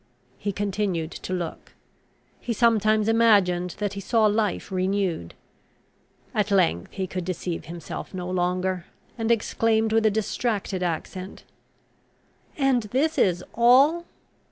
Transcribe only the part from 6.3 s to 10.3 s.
At length he could deceive himself no longer, and exclaimed with a